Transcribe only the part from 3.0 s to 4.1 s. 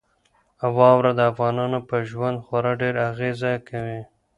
اغېزه کوي.